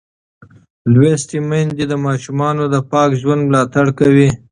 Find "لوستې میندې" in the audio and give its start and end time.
0.93-1.85